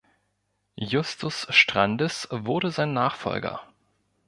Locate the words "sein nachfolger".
2.71-3.61